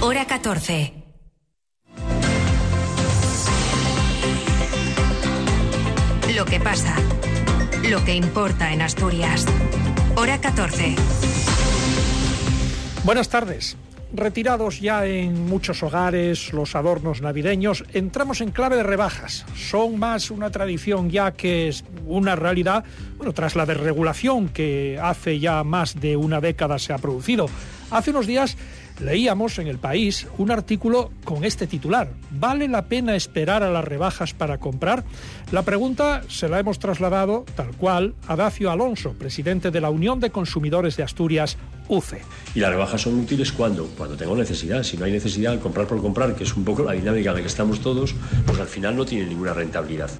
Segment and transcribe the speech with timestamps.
[0.00, 0.92] Hora 14.
[6.36, 6.94] Lo que pasa.
[7.90, 9.44] Lo que importa en Asturias.
[10.14, 10.94] Hora 14.
[13.04, 13.76] Buenas tardes.
[14.12, 19.44] Retirados ya en muchos hogares los adornos navideños, entramos en clave de rebajas.
[19.54, 22.84] Son más una tradición ya que es una realidad,
[23.16, 27.50] bueno, tras la desregulación que hace ya más de una década se ha producido.
[27.90, 28.56] Hace unos días
[29.00, 32.10] leíamos en el país un artículo con este titular.
[32.30, 35.04] ¿Vale la pena esperar a las rebajas para comprar?
[35.52, 40.20] La pregunta se la hemos trasladado tal cual a Dacio Alonso, presidente de la Unión
[40.20, 41.56] de Consumidores de Asturias,
[41.88, 42.22] UCE.
[42.54, 44.82] Y las rebajas son útiles cuando, cuando tengo necesidad.
[44.82, 47.42] Si no hay necesidad, comprar por comprar, que es un poco la dinámica en la
[47.42, 48.14] que estamos todos,
[48.46, 50.10] pues al final no tiene ninguna rentabilidad.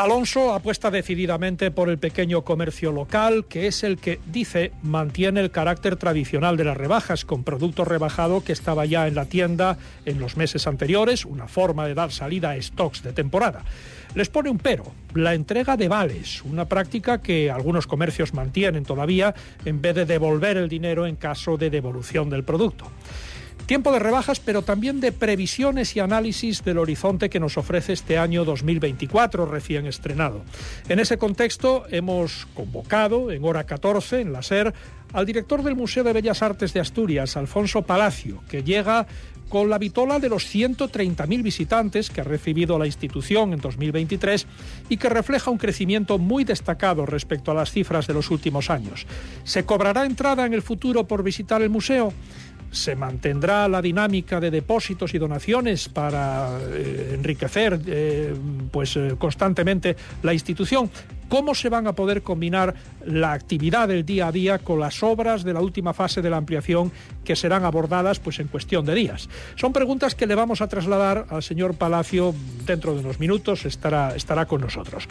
[0.00, 5.50] Alonso apuesta decididamente por el pequeño comercio local, que es el que, dice, mantiene el
[5.50, 10.18] carácter tradicional de las rebajas, con producto rebajado que estaba ya en la tienda en
[10.18, 13.62] los meses anteriores, una forma de dar salida a stocks de temporada.
[14.14, 19.34] Les pone un pero, la entrega de vales, una práctica que algunos comercios mantienen todavía
[19.66, 22.86] en vez de devolver el dinero en caso de devolución del producto.
[23.70, 28.18] Tiempo de rebajas, pero también de previsiones y análisis del horizonte que nos ofrece este
[28.18, 30.42] año 2024 recién estrenado.
[30.88, 34.74] En ese contexto hemos convocado en hora 14 en la SER
[35.12, 39.06] al director del Museo de Bellas Artes de Asturias, Alfonso Palacio, que llega
[39.48, 44.48] con la vitola de los 130.000 visitantes que ha recibido la institución en 2023
[44.88, 49.06] y que refleja un crecimiento muy destacado respecto a las cifras de los últimos años.
[49.44, 52.12] ¿Se cobrará entrada en el futuro por visitar el museo?
[52.70, 58.34] Se mantendrá la dinámica de depósitos y donaciones para eh, enriquecer eh,
[58.70, 60.90] pues eh, constantemente la institución
[61.30, 62.74] cómo se van a poder combinar
[63.06, 66.36] la actividad del día a día con las obras de la última fase de la
[66.36, 66.92] ampliación
[67.24, 69.28] que serán abordadas pues en cuestión de días.
[69.54, 72.34] Son preguntas que le vamos a trasladar al señor Palacio
[72.66, 75.06] dentro de unos minutos, estará, estará con nosotros.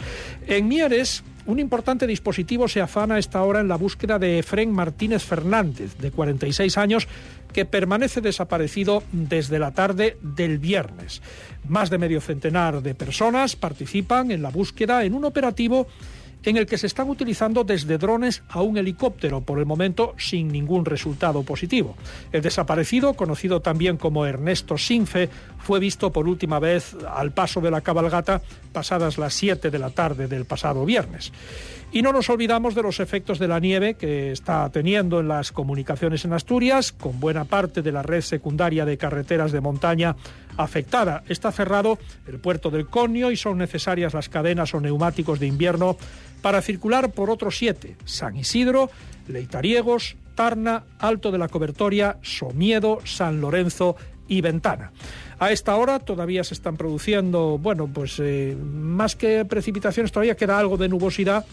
[0.46, 5.24] En Mieres, un importante dispositivo se afana esta hora en la búsqueda de Efren Martínez
[5.24, 7.08] Fernández, de 46 años,
[7.52, 11.22] que permanece desaparecido desde la tarde del viernes.
[11.68, 15.86] Más de medio centenar de personas participan en la búsqueda en un operativo
[16.44, 20.48] en el que se están utilizando desde drones a un helicóptero, por el momento sin
[20.48, 21.96] ningún resultado positivo.
[22.32, 27.70] El desaparecido, conocido también como Ernesto Sinfe, fue visto por última vez al paso de
[27.70, 28.40] la cabalgata
[28.72, 31.32] pasadas las 7 de la tarde del pasado viernes.
[31.92, 35.50] Y no nos olvidamos de los efectos de la nieve que está teniendo en las
[35.50, 40.14] comunicaciones en Asturias, con buena parte de la red secundaria de carreteras de montaña
[40.62, 41.22] afectada.
[41.28, 45.96] Está cerrado el puerto del Conio y son necesarias las cadenas o neumáticos de invierno
[46.42, 48.90] para circular por otros siete: San Isidro,
[49.28, 53.96] Leitariegos, Tarna, Alto de la Cobertoria, Somiedo, San Lorenzo
[54.28, 54.92] y Ventana.
[55.38, 60.58] A esta hora todavía se están produciendo, bueno, pues eh, más que precipitaciones, todavía queda
[60.58, 61.44] algo de nubosidad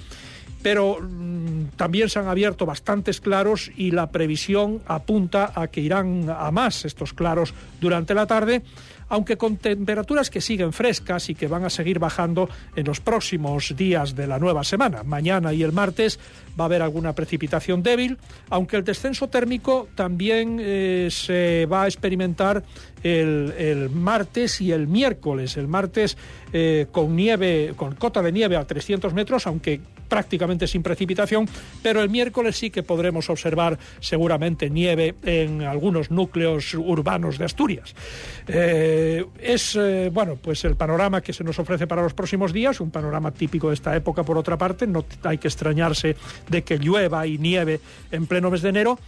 [0.62, 6.26] pero mm, también se han abierto bastantes claros y la previsión apunta a que irán
[6.30, 8.64] a más estos claros durante la tarde
[9.10, 13.76] aunque con temperaturas que siguen frescas y que van a seguir bajando en los próximos
[13.76, 15.04] días de la nueva semana.
[15.04, 16.20] Mañana y el martes
[16.60, 18.18] va a haber alguna precipitación débil,
[18.50, 22.64] aunque el descenso térmico también eh, se va a experimentar
[23.04, 25.58] el, martes y el miércoles.
[25.58, 26.18] El martes
[26.52, 31.48] eh, con nieve, con cota de nieve a 300 metros, aunque prácticamente sin precipitación,
[31.82, 37.96] pero el miércoles sí que podremos observar seguramente nieve en algunos núcleos urbanos de Asturias.
[38.48, 42.80] Eh, es, eh, bueno, pues el panorama que se nos ofrece para los próximos días,
[42.80, 46.16] un panorama típico de esta época por otra parte, no hay que extrañarse
[46.50, 47.80] de que llueva y nieve
[48.12, 49.00] en pleno mes de enero.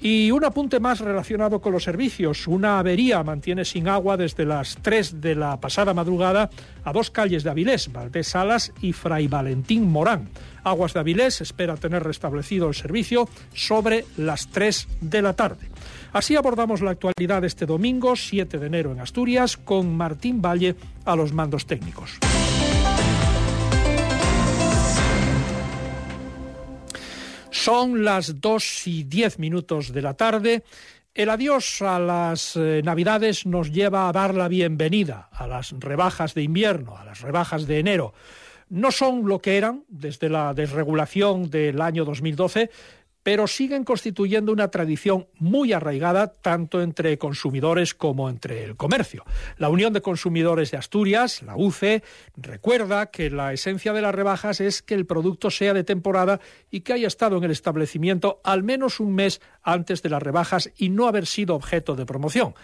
[0.00, 2.46] Y un apunte más relacionado con los servicios.
[2.46, 6.50] Una avería mantiene sin agua desde las 3 de la pasada madrugada
[6.84, 10.28] a dos calles de Avilés, Valdés Salas y Fray Valentín Morán.
[10.64, 15.68] Aguas de Avilés espera tener restablecido el servicio sobre las 3 de la tarde.
[16.12, 21.16] Así abordamos la actualidad este domingo, 7 de enero en Asturias, con Martín Valle a
[21.16, 22.18] los mandos técnicos.
[27.56, 30.62] Son las dos y diez minutos de la tarde.
[31.14, 36.34] El adiós a las eh, Navidades nos lleva a dar la bienvenida a las rebajas
[36.34, 38.14] de invierno, a las rebajas de enero.
[38.68, 42.70] No son lo que eran desde la desregulación del año 2012,
[43.26, 49.24] pero siguen constituyendo una tradición muy arraigada tanto entre consumidores como entre el comercio.
[49.58, 52.04] La Unión de Consumidores de Asturias, la UCE,
[52.36, 56.38] recuerda que la esencia de las rebajas es que el producto sea de temporada
[56.70, 60.70] y que haya estado en el establecimiento al menos un mes antes de las rebajas
[60.76, 62.54] y no haber sido objeto de promoción.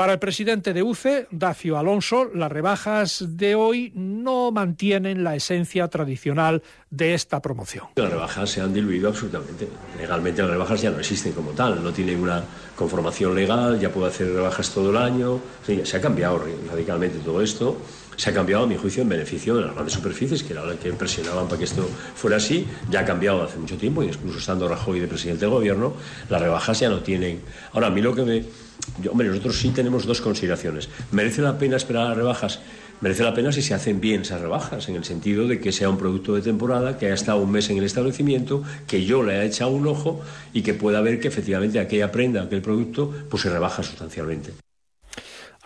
[0.00, 5.88] Para el presidente de UCE, Dacio Alonso, las rebajas de hoy no mantienen la esencia
[5.88, 7.84] tradicional de esta promoción.
[7.96, 9.68] Las rebajas se han diluido absolutamente.
[9.98, 12.42] Legalmente las rebajas ya no existen como tal, no tienen una
[12.76, 15.38] conformación legal, ya puede hacer rebajas todo el año.
[15.66, 17.76] se ha cambiado radicalmente todo esto
[18.20, 20.76] se ha cambiado, a mi juicio, en beneficio de las grandes superficies, que era la
[20.76, 22.66] que presionaban para que esto fuera así.
[22.90, 25.94] Ya ha cambiado hace mucho tiempo, y incluso estando Rajoy de presidente del gobierno,
[26.28, 27.40] las rebajas ya no tienen.
[27.72, 28.44] Ahora, a mí lo que me.
[29.10, 30.88] Hombre, nosotros sí tenemos dos consideraciones.
[31.12, 32.60] ¿Merece la pena esperar las rebajas?
[33.00, 35.88] Merece la pena si se hacen bien esas rebajas, en el sentido de que sea
[35.88, 39.32] un producto de temporada, que haya estado un mes en el establecimiento, que yo le
[39.32, 40.20] haya echado un ojo
[40.52, 44.52] y que pueda ver que efectivamente aquella prenda, aquel producto, pues se rebaja sustancialmente.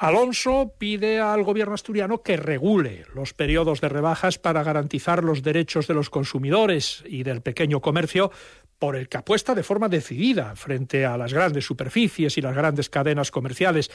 [0.05, 5.87] Alonso pide al gobierno asturiano que regule los periodos de rebajas para garantizar los derechos
[5.87, 8.31] de los consumidores y del pequeño comercio,
[8.79, 12.91] por el que apuesta de forma decidida frente a las grandes superficies y las grandes
[12.91, 13.91] cadenas comerciales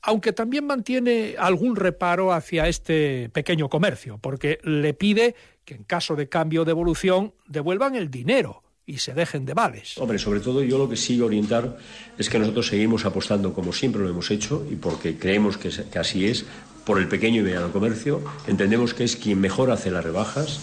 [0.00, 5.34] aunque también mantiene algún reparo hacia este pequeño comercio, porque le pide
[5.66, 9.96] que en caso de cambio de evolución devuelvan el dinero y se dejen de vales.
[9.98, 11.78] Hombre, sobre todo yo lo que sigo orientar
[12.18, 16.26] es que nosotros seguimos apostando como siempre lo hemos hecho y porque creemos que, así
[16.26, 16.44] es,
[16.84, 20.58] por el pequeño y mediano comercio, entendemos que es quien mejor hace las rebajas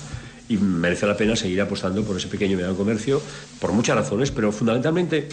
[0.50, 3.22] y merece la pena seguir apostando por ese pequeño y mediano comercio
[3.62, 5.30] por muchas razones, pero fundamentalmente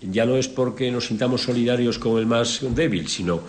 [0.00, 3.42] ya no es porque nos sintamos solidarios con el más débil, sino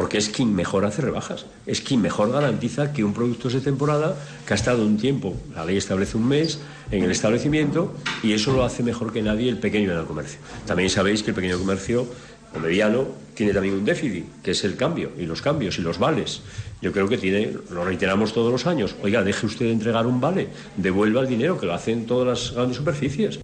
[0.00, 3.60] porque es quien mejor hace rebajas, es quien mejor garantiza que un producto es de
[3.60, 4.16] temporada,
[4.46, 6.58] que ha estado un tiempo, la ley establece un mes
[6.90, 7.92] en el establecimiento
[8.22, 10.40] y eso lo hace mejor que nadie el pequeño y mediano comercio.
[10.66, 12.06] También sabéis que el pequeño comercio
[12.54, 15.98] o mediano tiene también un déficit, que es el cambio y los cambios y los
[15.98, 16.40] vales.
[16.80, 20.18] Yo creo que tiene, lo reiteramos todos los años, oiga, deje usted de entregar un
[20.18, 20.48] vale,
[20.78, 23.40] devuelva el dinero que lo hacen todas las grandes superficies.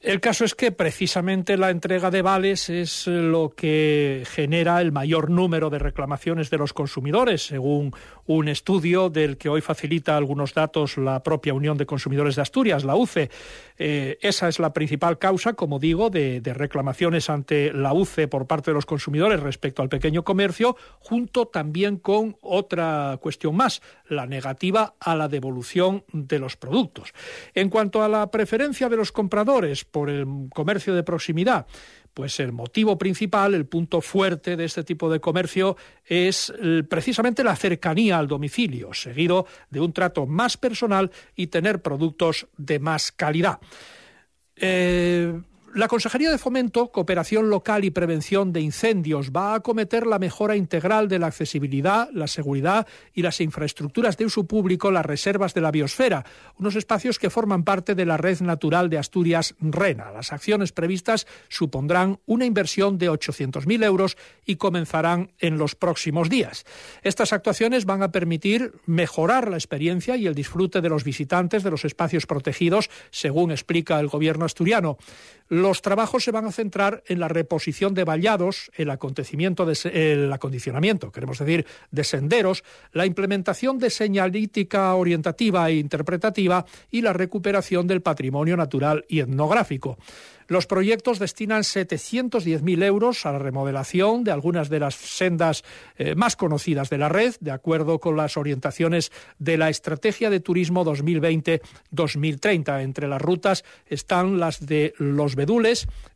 [0.00, 5.28] El caso es que precisamente la entrega de vales es lo que genera el mayor
[5.28, 7.92] número de reclamaciones de los consumidores, según
[8.24, 12.84] un estudio del que hoy facilita algunos datos la propia Unión de Consumidores de Asturias,
[12.84, 13.28] la UCE.
[13.76, 18.46] Eh, esa es la principal causa, como digo, de, de, reclamaciones ante la UCE por
[18.46, 24.26] parte de los consumidores respecto al pequeño comercio, junto también con otra cuestión más, la
[24.26, 27.12] negativa a la devolución de los productos.
[27.54, 31.66] En cuanto a la preferencia de los compradores, por el comercio de proximidad.
[32.14, 36.52] Pues el motivo principal, el punto fuerte de este tipo de comercio es
[36.88, 42.78] precisamente la cercanía al domicilio, seguido de un trato más personal y tener productos de
[42.78, 43.58] más calidad.
[44.54, 45.40] Eh,
[45.74, 50.56] la Consejería de Fomento, Cooperación Local y Prevención de Incendios va a acometer la mejora
[50.56, 55.60] integral de la accesibilidad, la seguridad y las infraestructuras de uso público, las reservas de
[55.60, 56.24] la biosfera,
[56.58, 60.10] unos espacios que forman parte de la Red Natural de Asturias Rena.
[60.10, 64.16] Las acciones previstas supondrán una inversión de 800.000 euros
[64.46, 66.64] y comenzarán en los próximos días.
[67.02, 71.70] Estas actuaciones van a permitir mejorar la experiencia y el disfrute de los visitantes de
[71.70, 74.98] los espacios protegidos, según explica el Gobierno asturiano.
[75.58, 81.10] Los trabajos se van a centrar en la reposición de vallados, el, acontecimiento de, acondicionamiento,
[81.10, 82.62] queremos decir, de senderos,
[82.92, 89.98] la implementación de señalítica orientativa e interpretativa y la recuperación del patrimonio natural y etnográfico.
[90.48, 95.62] Los proyectos destinan 710.000 euros a la remodelación de algunas de las sendas
[95.98, 100.40] eh, más conocidas de la red, de acuerdo con las orientaciones de la Estrategia de
[100.40, 102.82] Turismo 2020-2030.
[102.82, 105.36] Entre las rutas están las de Los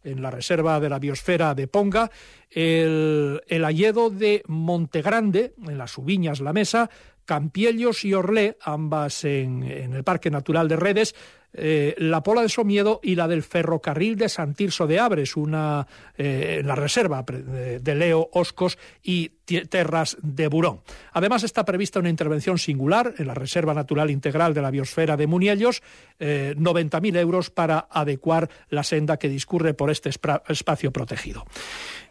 [0.05, 2.11] En la Reserva de la Biosfera de Ponga,
[2.51, 6.91] el, el Alledo de Montegrande, en las Subiñas La Mesa,
[7.25, 11.15] Campiellos y Orlé, ambas en, en el Parque Natural de Redes,
[11.55, 16.63] eh, la Pola de Somiedo y la del ferrocarril de Santirso de Abres, una eh,
[16.65, 20.81] la reserva de Leo Oscos y Terras de Burón.
[21.13, 25.27] Además está prevista una intervención singular en la Reserva Natural Integral de la Biosfera de
[25.27, 25.83] Muniellos,
[26.19, 31.45] eh, 90.000 euros para adecuar la senda que discurre por este espacio protegido.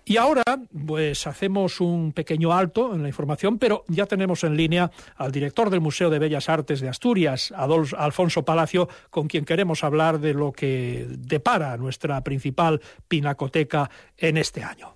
[0.04, 0.44] Y ahora,
[0.88, 5.70] pues hacemos un pequeño alto en la información, pero ya tenemos en línea al director
[5.70, 10.52] del Museo de Bellas Artes de Asturias, Alfonso Palacio, con quien queremos hablar de lo
[10.52, 14.96] que depara nuestra principal pinacoteca en este año.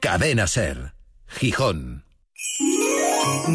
[0.00, 0.94] Cadena Ser,
[1.28, 2.04] Gijón.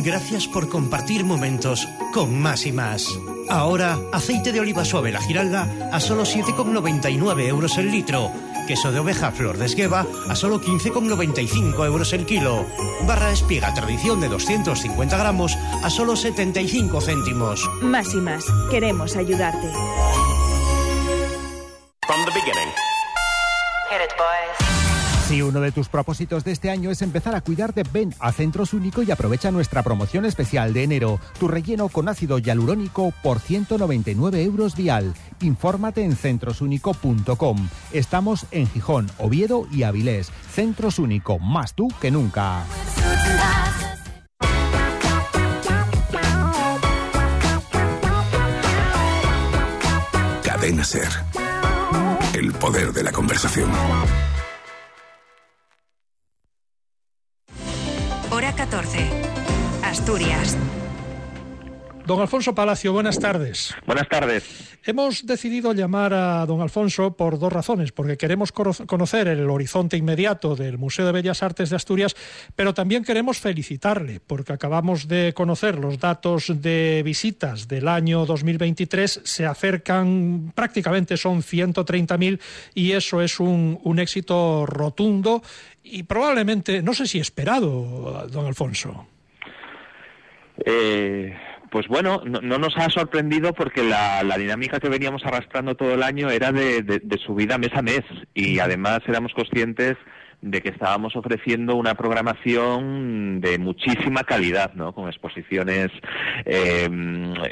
[0.05, 3.05] Gracias por compartir momentos con más y más.
[3.49, 8.31] Ahora, aceite de oliva suave la giralda a solo 7,99 euros el litro.
[8.69, 12.67] Queso de oveja flor de esgueva a solo 15,95 euros el kilo.
[13.07, 17.67] Barra espiga tradición de 250 gramos a solo 75 céntimos.
[17.81, 18.45] Más y más.
[18.69, 19.71] Queremos ayudarte.
[22.05, 22.69] From the beginning.
[23.89, 24.68] Hit it, boys.
[25.29, 28.73] Si uno de tus propósitos de este año es empezar a cuidarte, ven a Centros
[28.73, 31.19] Único y aprovecha nuestra promoción especial de enero.
[31.39, 35.13] Tu relleno con ácido hialurónico por 199 euros vial.
[35.41, 37.69] Infórmate en centrosúnico.com.
[37.91, 40.31] Estamos en Gijón, Oviedo y Avilés.
[40.51, 42.63] Centros Único, más tú que nunca.
[50.41, 51.07] Cadena Ser.
[52.33, 53.69] El poder de la conversación.
[58.59, 59.09] 14.
[59.83, 60.57] Asturias.
[62.09, 63.71] Don Alfonso Palacio, buenas tardes.
[63.85, 64.79] Buenas tardes.
[64.83, 70.55] Hemos decidido llamar a don Alfonso por dos razones, porque queremos conocer el horizonte inmediato
[70.55, 72.15] del Museo de Bellas Artes de Asturias,
[72.55, 79.21] pero también queremos felicitarle, porque acabamos de conocer los datos de visitas del año 2023,
[79.23, 82.39] se acercan prácticamente, son 130.000
[82.73, 85.43] y eso es un, un éxito rotundo
[85.83, 89.05] y probablemente, no sé si esperado, don Alfonso.
[90.65, 91.37] Eh,
[91.71, 95.93] pues bueno, no, no, nos ha sorprendido porque la, la, dinámica que veníamos arrastrando todo
[95.93, 99.97] el año era de, de, de subida mes a mes y además éramos conscientes
[100.41, 104.93] de que estábamos ofreciendo una programación de muchísima calidad, ¿no?
[104.93, 105.89] Con exposiciones
[106.45, 106.87] eh,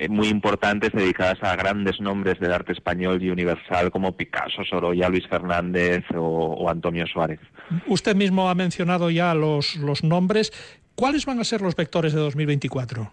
[0.10, 5.28] muy importantes dedicadas a grandes nombres del arte español y universal como Picasso, Sorolla, Luis
[5.28, 7.40] Fernández o, o Antonio Suárez.
[7.88, 10.54] Usted mismo ha mencionado ya los, los nombres.
[10.96, 13.12] ¿Cuáles van a ser los vectores de 2024?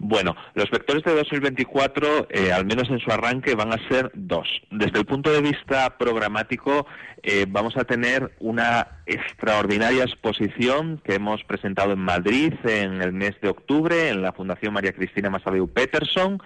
[0.00, 4.46] Bueno, los vectores de 2024, eh, al menos en su arranque, van a ser dos.
[4.70, 6.86] Desde el punto de vista programático,
[7.24, 13.40] eh, vamos a tener una extraordinaria exposición que hemos presentado en Madrid en el mes
[13.40, 16.40] de octubre en la Fundación María Cristina Masadeu Peterson.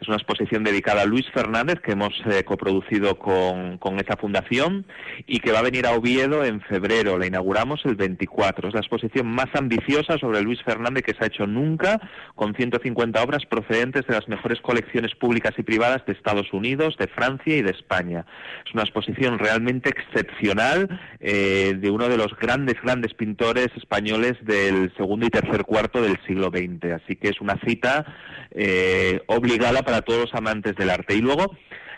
[0.00, 4.86] Es una exposición dedicada a Luis Fernández que hemos eh, coproducido con, con, esa fundación
[5.26, 7.18] y que va a venir a Oviedo en febrero.
[7.18, 8.68] La inauguramos el 24.
[8.68, 12.00] Es la exposición más ambiciosa sobre Luis Fernández que se ha hecho nunca,
[12.34, 12.54] con
[12.94, 17.56] 150 obras procedentes de las mejores colecciones públicas y privadas de Estados Unidos, de Francia
[17.56, 18.24] y de España.
[18.64, 24.92] Es una exposición realmente excepcional eh, de uno de los grandes, grandes pintores españoles del
[24.96, 27.02] segundo y tercer cuarto del siglo XX.
[27.02, 28.04] Así que es una cita
[28.52, 31.14] eh, obligada para todos los amantes del arte.
[31.14, 31.56] Y luego,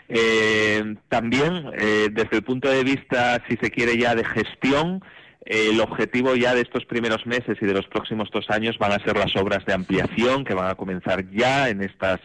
[0.09, 5.03] eh, también, eh, desde el punto de vista, si se quiere ya, de gestión,
[5.47, 9.03] el objetivo ya de estos primeros meses y de los próximos dos años van a
[9.03, 12.19] ser las obras de ampliación que van a comenzar ya en estas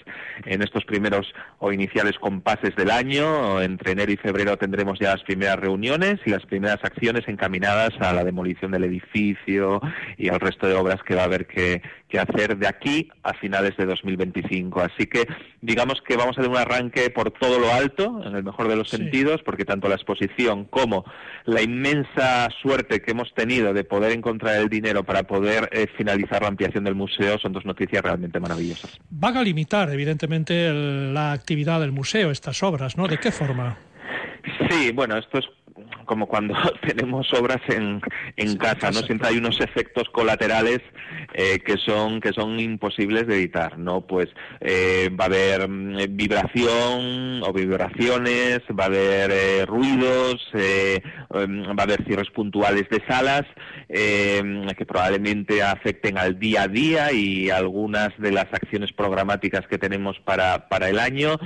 [0.45, 3.63] en estos primeros o iniciales compases del año.
[3.63, 8.13] Entre enero y febrero tendremos ya las primeras reuniones y las primeras acciones encaminadas a
[8.13, 9.81] la demolición del edificio
[10.19, 11.81] y al resto de obras que va a haber que,
[12.13, 14.81] que hacer de aquí a finales de 2025.
[14.83, 15.27] Así que
[15.63, 18.77] digamos que vamos a tener un arranque por todo lo alto, en el mejor de
[18.77, 18.99] los sí.
[18.99, 21.07] sentidos, porque tanto la exposición como
[21.47, 26.43] la inmensa suerte que hemos tenido de poder encontrar el dinero para poder eh, finalizar
[26.43, 29.01] la ampliación del museo son dos noticias realmente maravillosas.
[29.09, 33.09] Van a limitar, evidentemente, el, la actividad del museo, estas obras, ¿no?
[33.09, 33.79] ¿De qué forma?
[34.69, 35.47] Sí, bueno, esto es
[36.05, 36.55] como cuando
[36.87, 38.01] tenemos obras en,
[38.37, 39.01] en casa, ¿no?
[39.01, 40.81] Siempre hay unos efectos colaterales
[41.35, 44.03] eh, que son que son imposibles de evitar, ¿no?
[44.03, 44.29] Pues
[44.61, 51.01] eh, va a haber mm, vibración o vibraciones, va a haber eh, ruidos, eh,
[51.33, 53.45] va a haber cierres puntuales de salas
[53.89, 59.79] eh, que probablemente afecten al día a día y algunas de las acciones programáticas que
[59.79, 61.39] tenemos para, para el año,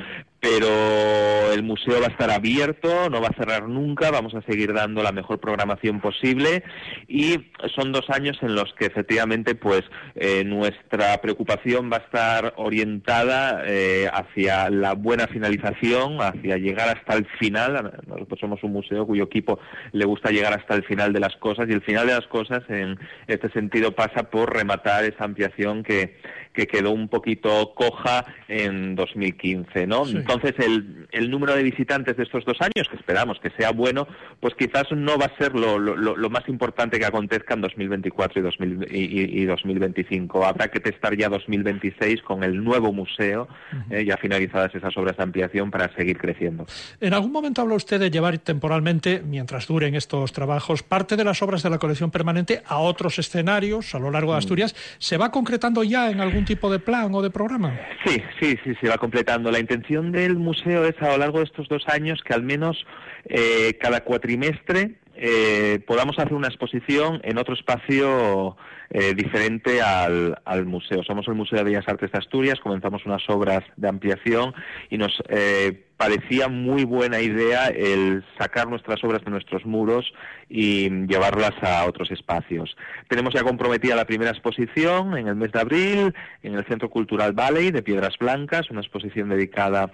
[0.48, 4.72] pero el museo va a estar abierto, no va a cerrar nunca, vamos a seguir
[4.72, 6.62] dando la mejor programación posible
[7.08, 9.82] y son dos años en los que efectivamente pues
[10.14, 17.14] eh, nuestra preocupación va a estar orientada eh, hacia la buena finalización, hacia llegar hasta
[17.14, 17.92] el final.
[18.06, 19.58] Nosotros somos un museo cuyo equipo
[19.90, 22.62] le gusta llegar hasta el final de las cosas y el final de las cosas
[22.68, 26.18] en este sentido pasa por rematar esa ampliación que,
[26.56, 30.06] que quedó un poquito coja en 2015, ¿no?
[30.06, 30.16] Sí.
[30.16, 34.08] Entonces, el, el, número de visitantes de estos dos años, que esperamos que sea bueno,
[34.40, 38.42] pues quizás no va a ser lo, lo, más importante que acontezca en 2024 y,
[38.42, 40.44] 2000, y, 2025.
[40.44, 43.48] Habrá que testar ya 2026 con el nuevo museo,
[43.90, 46.66] eh, ya finalizadas esas obras de ampliación para seguir creciendo.
[47.00, 51.42] En algún momento habla usted de llevar temporalmente, mientras duren estos trabajos, parte de las
[51.42, 54.38] obras de la colección permanente a otros escenarios a lo largo de mm.
[54.38, 54.74] Asturias.
[54.98, 57.78] ¿Se va concretando ya en algún tipo de plan o de programa?
[58.04, 59.50] Sí, sí, sí, se va completando.
[59.50, 62.86] La intención del museo es a lo largo de estos dos años que al menos
[63.26, 68.56] eh, cada cuatrimestre eh, podamos hacer una exposición en otro espacio
[68.90, 71.02] eh, diferente al, al, museo.
[71.02, 74.54] Somos el Museo de Bellas Artes de Asturias, comenzamos unas obras de ampliación
[74.90, 80.12] y nos eh, parecía muy buena idea el sacar nuestras obras de nuestros muros
[80.48, 82.76] y llevarlas a otros espacios.
[83.08, 87.32] Tenemos ya comprometida la primera exposición en el mes de abril en el Centro Cultural
[87.32, 89.90] Valley de Piedras Blancas, una exposición dedicada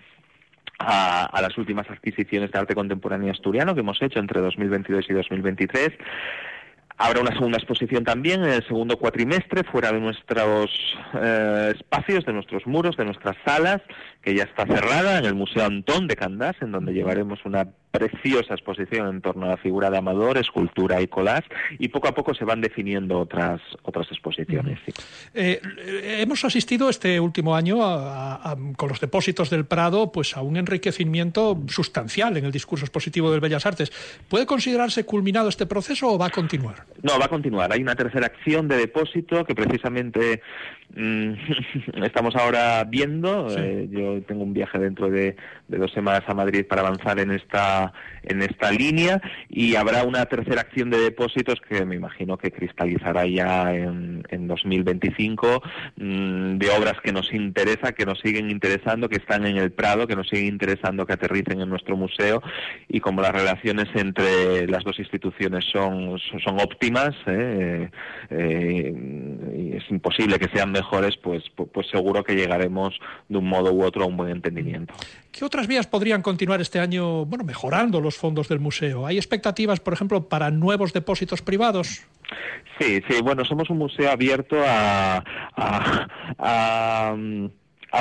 [0.87, 5.91] a, las últimas adquisiciones de arte contemporáneo asturiano que hemos hecho entre 2022 y 2023.
[6.99, 10.71] Habrá una segunda exposición también en el segundo cuatrimestre, fuera de nuestros
[11.15, 13.81] eh, espacios, de nuestros muros, de nuestras salas,
[14.23, 18.55] que ya está cerrada en el Museo Antón de Candás, en donde llevaremos una preciosa
[18.55, 21.49] exposición en torno a la figura de Amador, escultura y collage,
[21.79, 24.79] y poco a poco se van definiendo otras otras exposiciones.
[25.35, 25.61] Eh,
[26.21, 27.79] hemos asistido este último año
[28.77, 33.41] con los depósitos del Prado pues a un enriquecimiento sustancial en el discurso expositivo del
[33.41, 33.93] Bellas Artes.
[34.29, 36.87] ¿Puede considerarse culminado este proceso o va a continuar?
[37.03, 37.73] No, va a continuar.
[37.73, 40.41] Hay una tercera acción de depósito que precisamente
[42.03, 43.49] estamos ahora viendo.
[43.57, 45.37] Eh, yo tengo un viaje dentro de,
[45.69, 50.27] de dos semanas a Madrid para avanzar en esta en esta línea y habrá una
[50.27, 55.63] tercera acción de depósitos que me imagino que cristalizará ya en, en 2025
[55.97, 60.07] mm, de obras que nos interesa, que nos siguen interesando, que están en el Prado,
[60.07, 62.43] que nos siguen interesando que aterricen en nuestro museo
[62.89, 67.91] y como las relaciones entre las dos instituciones son, son óptimas eh,
[68.31, 68.95] eh,
[69.75, 72.99] es imposible que sean mejores, pues, pues seguro que llegaremos
[73.29, 74.93] de un modo u otro a un buen entendimiento.
[75.31, 79.07] ¿Qué otras vías podrían continuar este año, bueno, mejorando los fondos del museo?
[79.07, 82.05] ¿Hay expectativas, por ejemplo, para nuevos depósitos privados?
[82.79, 85.23] Sí, sí, bueno, somos un museo abierto a,
[85.57, 86.07] a
[86.39, 87.15] a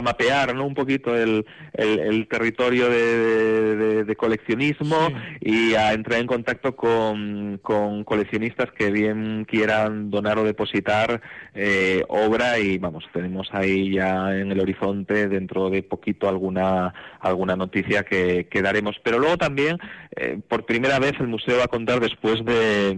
[0.02, 0.66] mapear ¿no?
[0.66, 5.10] un poquito el, el, territorio de, de, coleccionismo
[5.42, 11.22] y a entrar en contacto con, con, coleccionistas que bien quieran donar o depositar
[11.54, 17.56] eh, obra y vamos, tenemos ahí ya en el horizonte dentro de poquito alguna, alguna
[17.56, 18.96] noticia que, que daremos.
[19.04, 19.78] Pero luego también,
[20.16, 22.98] eh, por primera vez el museo va a contar después de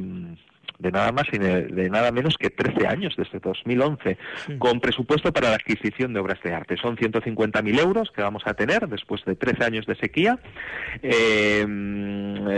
[0.84, 4.18] de nada más y de, nada menos que 13 años, desde 2011,
[4.60, 6.76] con presupuesto para la adquisición de obras de arte.
[6.78, 10.38] Son 150.000 euros que vamos a tener después de 13 años de sequía.
[11.02, 11.66] Eh,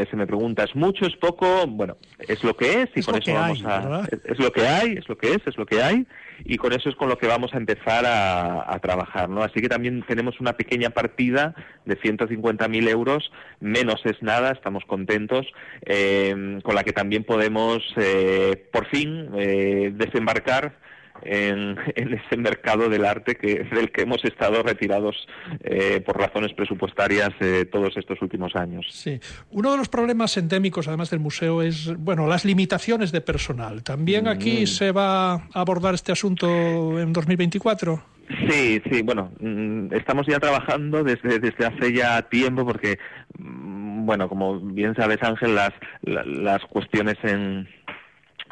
[0.10, 1.68] se me pregunta, ¿es mucho, es poco?
[1.68, 4.08] Bueno, es lo que es y con eso vamos a...
[4.26, 6.06] Es, lo que hay, es lo que es, es lo que hay
[6.44, 9.42] y con eso es con lo que vamos a empezar a, trabajar, ¿no?
[9.42, 15.48] Así que también tenemos una pequeña partida de 150.000 euros, menos es nada, estamos contentos,
[15.86, 20.76] eh, con la que también podemos eh, por fin eh, desembarcar
[21.24, 25.28] en, ese mercado del arte que del que hemos estado retirados
[25.64, 28.88] eh, por razones presupuestarias eh, todos estos últimos años.
[28.90, 29.20] Sí,
[29.52, 33.84] uno de los problemas endémicos, además del museo, es bueno las limitaciones de personal.
[33.84, 34.68] También aquí mm.
[34.68, 38.16] se va a abordar este asunto en 2024.
[38.50, 42.98] Sí, sí, bueno, mm, estamos ya trabajando desde, desde hace ya tiempo porque,
[43.38, 47.68] mm, bueno, como bien sabes Ángel, las, las cuestiones en,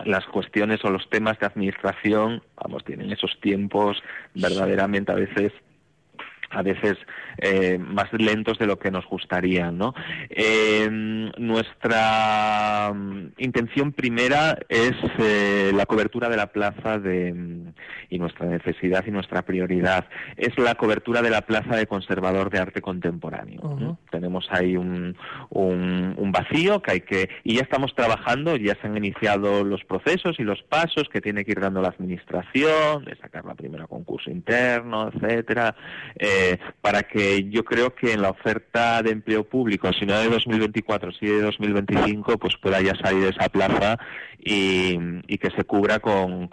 [0.05, 4.01] las cuestiones o los temas de administración, vamos, tienen esos tiempos
[4.33, 5.51] verdaderamente a veces
[6.53, 6.97] a veces
[7.37, 9.71] eh, más lentos de lo que nos gustaría.
[9.71, 9.93] ¿no?
[10.29, 10.89] Eh,
[11.37, 17.73] nuestra mm, intención primera es eh, la cobertura de la plaza de, mm,
[18.09, 20.05] y nuestra necesidad y nuestra prioridad
[20.37, 23.97] es la cobertura de la plaza de conservador de arte contemporáneo.
[24.11, 25.15] Tenemos ahí un,
[25.49, 30.39] un, vacío que hay que y ya estamos trabajando, ya se han iniciado los procesos
[30.39, 34.31] y los pasos que tiene que ir dando la administración, de sacar la primera concurso
[34.31, 35.75] interno, etcétera.
[36.15, 36.42] Eh,
[36.81, 41.11] para que yo creo que en la oferta de empleo público, si no de 2024,
[41.13, 43.97] si de 2025, pues pueda ya salir de esa plaza
[44.43, 46.49] y, que se cubra con,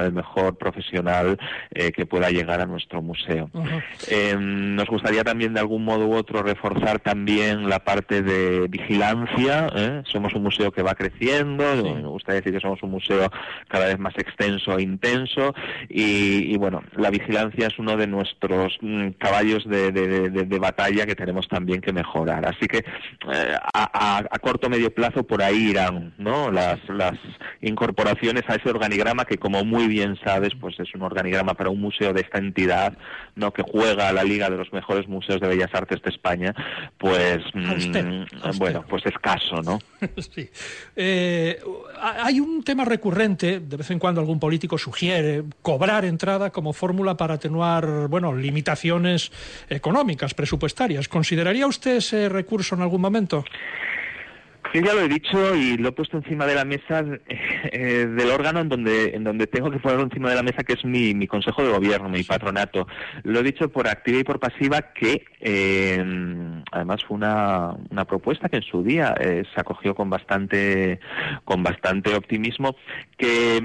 [0.00, 1.38] el mejor profesional
[1.72, 3.50] eh, que pueda llegar a nuestro museo.
[4.08, 9.68] Eh, nos gustaría también de algún modo u otro reforzar también la parte de vigilancia.
[10.04, 13.30] Somos un museo que va creciendo, me gusta decir que somos un museo
[13.68, 15.54] cada vez más extenso e intenso
[15.88, 21.48] y, y bueno, la vigilancia es uno de nuestros mm, caballos de, batalla que tenemos
[21.48, 22.46] también que mejorar.
[22.46, 26.50] Así que eh, a, a, corto medio plazo por ahí irán ¿no?
[26.50, 27.14] las, las
[27.60, 31.80] incorporaciones a ese organigrama que, como muy bien sabes, pues es un organigrama para un
[31.80, 32.96] museo de esta entidad
[33.34, 36.54] no que juega a la liga de los mejores museos de bellas artes de España,
[36.98, 39.78] pues mm, bueno, pues escaso, ¿no?
[40.34, 40.48] sí.
[40.96, 41.58] Eh,
[42.00, 47.16] hay un tema recurrente, de vez en cuando algún político sugiere cobrar entrada como fórmula
[47.16, 49.32] para atenuar, bueno, limitaciones
[49.68, 51.08] económicas, presupuestarias.
[51.08, 53.44] ¿Consideraría usted ese recurso en algún momento?
[54.72, 57.04] Yo ya lo he dicho y lo he puesto encima de la mesa
[57.72, 60.74] eh, del órgano en donde, en donde tengo que ponerlo encima de la mesa, que
[60.74, 62.86] es mi, mi consejo de gobierno, mi patronato.
[63.22, 66.04] Lo he dicho por activa y por pasiva, que eh,
[66.72, 71.00] además fue una, una, propuesta que en su día eh, se acogió con bastante,
[71.44, 72.76] con bastante optimismo,
[73.16, 73.58] que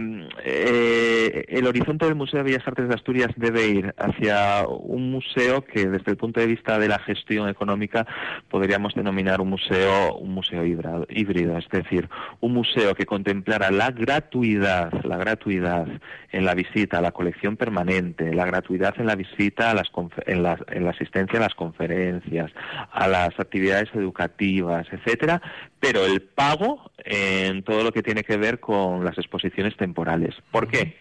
[1.47, 5.87] el horizonte del Museo de Bellas Artes de Asturias debe ir hacia un museo que
[5.87, 8.05] desde el punto de vista de la gestión económica
[8.49, 12.09] podríamos denominar un museo, un museo híbrido es decir,
[12.41, 15.87] un museo que contemplara la gratuidad, la gratuidad
[16.31, 19.91] en la visita a la colección permanente, la gratuidad en la visita a las
[20.25, 22.51] en, la, en la asistencia a las conferencias,
[22.91, 25.41] a las actividades educativas, etcétera,
[25.79, 30.35] pero el pago en todo lo que tiene que ver con las exposiciones temporales.
[30.51, 30.95] ¿Por qué?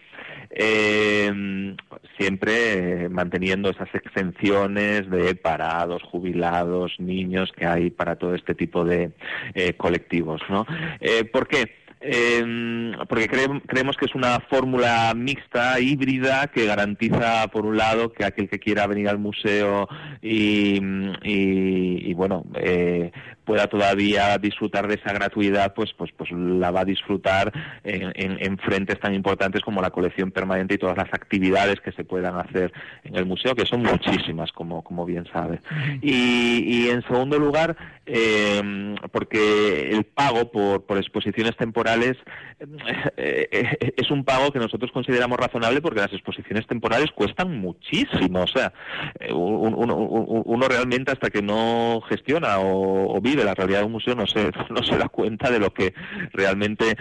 [0.49, 1.75] eh,
[2.17, 9.11] siempre manteniendo esas exenciones de parados, jubilados, niños que hay para todo este tipo de
[9.53, 10.65] eh, colectivos, ¿no?
[10.99, 11.84] Eh, ¿Por qué?
[12.07, 18.23] Eh, porque creemos que es una fórmula mixta, híbrida, que garantiza, por un lado, que
[18.23, 19.87] aquel que quiera venir al museo
[20.21, 20.79] y,
[21.23, 23.11] y, y bueno, eh,
[23.45, 27.53] pueda todavía disfrutar de esa gratuidad, pues, pues, pues la va a disfrutar
[27.83, 32.03] en, en, frentes tan importantes como la colección permanente y todas las actividades que se
[32.03, 35.59] puedan hacer en el museo, que son muchísimas, como, como bien sabe.
[36.01, 42.17] Y, y en segundo lugar, eh, porque el pago por, por exposiciones temporales
[43.17, 48.43] eh, eh, es un pago que nosotros consideramos razonable porque las exposiciones temporales cuestan muchísimo.
[48.43, 48.73] O sea,
[49.19, 54.15] eh, uno, uno realmente hasta que no gestiona o, vive la realidad de un museo
[54.15, 55.93] no se, no se da cuenta de lo que
[56.33, 56.95] realmente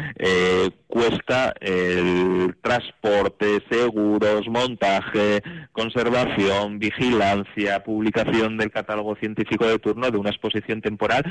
[0.87, 10.31] cuesta el transporte, seguros, montaje, conservación, vigilancia, publicación del catálogo científico de turno de una
[10.31, 11.23] exposición temporal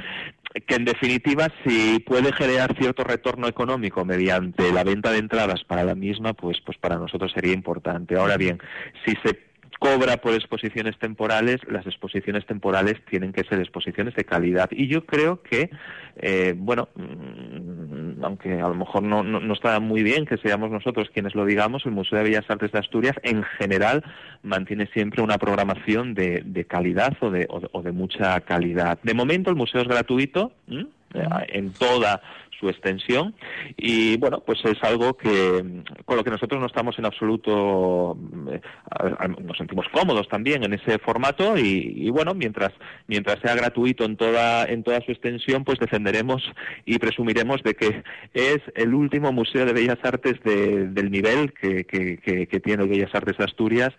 [0.67, 5.83] que en definitiva si puede generar cierto retorno económico mediante la venta de entradas para
[5.83, 8.15] la misma, pues, pues para nosotros sería importante.
[8.15, 8.59] Ahora bien,
[9.05, 14.69] si se cobra por exposiciones temporales, las exposiciones temporales tienen que ser exposiciones de calidad.
[14.71, 15.69] Y yo creo que,
[16.15, 21.09] eh, bueno, mm, aunque a lo mejor no, no, está muy bien que seamos nosotros
[21.13, 24.05] quienes lo digamos, el Museo de Bellas Artes de Asturias en general
[24.41, 28.99] mantiene siempre una programación de, de calidad o de, o de, mucha calidad.
[29.03, 30.53] De momento el museo es gratuito.
[31.49, 32.21] en toda
[32.63, 33.35] su extensión.
[33.77, 38.17] Y bueno pues es algo que con lo que nosotros no estamos en absoluto
[38.51, 38.61] eh,
[39.41, 42.71] nos sentimos cómodos también en ese formato y, bueno mientras
[43.07, 46.43] mientras sea gratuito en toda en toda su extensión pues defenderemos
[46.85, 52.17] y presumiremos de que es el último museo de bellas artes del nivel que, que,
[52.47, 53.93] que tiene Bellas Artes de Asturias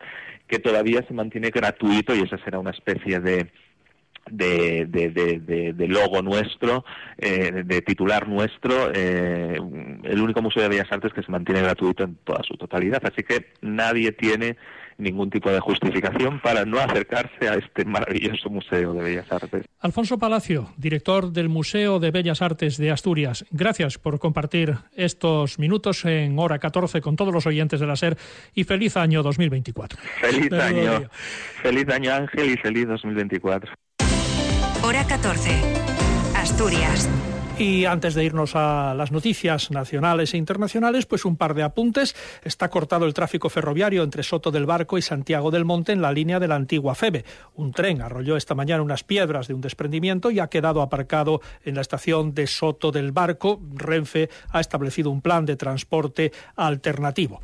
[0.46, 3.50] que todavía se mantiene gratuito y esa será una especie de
[4.30, 6.84] de, de, de, logo nuestro,
[7.18, 9.58] eh, de titular nuestro, eh,
[10.02, 13.02] el único Museo de Bellas Artes que se mantiene gratuito en toda su totalidad.
[13.04, 14.56] Así que nadie tiene
[14.98, 19.66] ningún tipo de justificación para no acercarse a este maravilloso Museo de Bellas Artes.
[19.80, 26.04] Alfonso Palacio, director del Museo de Bellas Artes de Asturias, gracias por compartir estos minutos
[26.04, 28.16] en hora 14 con todos los oyentes de la SER
[28.54, 29.98] y feliz año 2024.
[30.20, 31.08] Feliz año,
[31.62, 33.72] feliz año Ángel y feliz 2024.
[34.84, 35.50] Hora 14.
[36.36, 37.08] Asturias.
[37.58, 42.14] Y antes de irnos a las noticias nacionales e internacionales, pues un par de apuntes.
[42.42, 46.12] Está cortado el tráfico ferroviario entre Soto del Barco y Santiago del Monte en la
[46.12, 47.24] línea de la antigua FEBE.
[47.54, 51.76] Un tren arrolló esta mañana unas piedras de un desprendimiento y ha quedado aparcado en
[51.76, 53.62] la estación de Soto del Barco.
[53.72, 57.40] Renfe ha establecido un plan de transporte alternativo.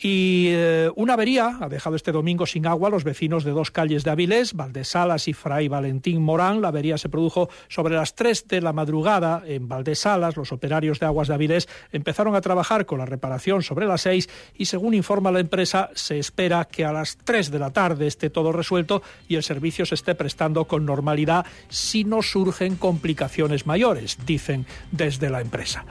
[0.00, 3.72] Y eh, una avería ha dejado este domingo sin agua a los vecinos de dos
[3.72, 6.62] calles de Avilés, Valdesalas y Fray Valentín Morán.
[6.62, 10.36] La avería se produjo sobre las 3 de la madrugada en Valdesalas.
[10.36, 14.28] Los operarios de aguas de Avilés empezaron a trabajar con la reparación sobre las 6
[14.54, 18.30] y según informa la empresa se espera que a las 3 de la tarde esté
[18.30, 24.16] todo resuelto y el servicio se esté prestando con normalidad si no surgen complicaciones mayores,
[24.24, 25.86] dicen desde la empresa.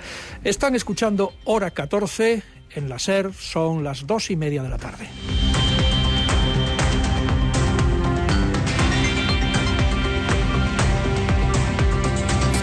[0.45, 5.09] Están escuchando Hora 14 en la SER son las dos y media de la tarde.